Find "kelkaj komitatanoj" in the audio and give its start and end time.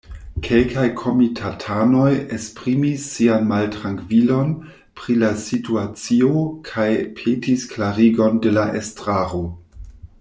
0.45-2.07